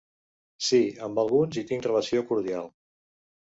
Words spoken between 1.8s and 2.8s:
relació cordial.